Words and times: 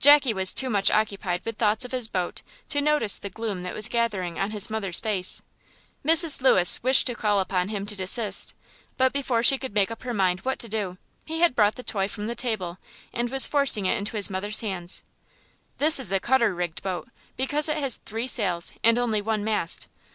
Jackie 0.00 0.32
was 0.32 0.54
too 0.54 0.70
much 0.70 0.90
occupied 0.90 1.44
with 1.44 1.58
thoughts 1.58 1.84
of 1.84 1.92
his 1.92 2.08
boat 2.08 2.40
to 2.70 2.80
notice 2.80 3.18
the 3.18 3.28
gloom 3.28 3.62
that 3.62 3.74
was 3.74 3.88
gathering 3.90 4.38
on 4.38 4.50
his 4.50 4.70
mother's 4.70 5.00
face; 5.00 5.42
Mrs. 6.02 6.40
Lewis 6.40 6.82
wished 6.82 7.06
to 7.08 7.14
call 7.14 7.40
upon 7.40 7.68
him 7.68 7.84
to 7.84 7.94
desist, 7.94 8.54
but 8.96 9.12
before 9.12 9.42
she 9.42 9.58
could 9.58 9.74
make 9.74 9.90
up 9.90 10.02
her 10.04 10.14
mind 10.14 10.40
what 10.40 10.58
to 10.60 10.68
do, 10.70 10.96
he 11.26 11.40
had 11.40 11.54
brought 11.54 11.74
the 11.74 11.82
toy 11.82 12.08
from 12.08 12.24
the 12.26 12.34
table 12.34 12.78
and 13.12 13.28
was 13.28 13.46
forcing 13.46 13.84
it 13.84 13.98
into 13.98 14.16
his 14.16 14.30
mother's 14.30 14.60
hands. 14.60 15.02
"This 15.76 16.00
is 16.00 16.10
a 16.10 16.20
cutter 16.20 16.54
rigged 16.54 16.80
boat, 16.82 17.10
because 17.36 17.68
it 17.68 17.76
has 17.76 17.98
three 17.98 18.26
sails 18.26 18.72
and 18.82 18.96
only 18.96 19.20
one 19.20 19.44
mast. 19.44 19.88